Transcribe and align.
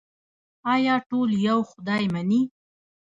آیا 0.73 0.95
ټول 1.09 1.29
یو 1.47 1.59
خدای 1.71 2.03
مني؟ 2.13 2.41